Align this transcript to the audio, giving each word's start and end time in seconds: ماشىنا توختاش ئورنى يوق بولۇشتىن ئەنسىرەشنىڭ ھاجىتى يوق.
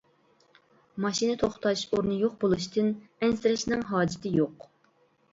ماشىنا 1.03 1.33
توختاش 1.41 1.83
ئورنى 1.89 2.17
يوق 2.21 2.39
بولۇشتىن 2.43 2.89
ئەنسىرەشنىڭ 3.27 3.83
ھاجىتى 3.91 4.33
يوق. 4.39 4.65